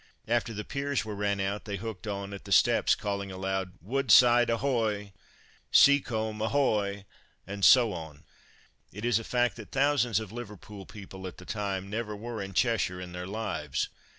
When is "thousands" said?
9.71-10.19